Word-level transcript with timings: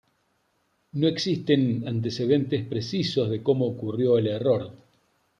No 0.93 1.05
existen 1.07 1.87
antecedentes 1.87 2.65
precisos 2.65 3.29
de 3.29 3.43
como 3.43 3.67
ocurrió 3.67 4.17
el 4.17 4.25
error. 4.29 4.73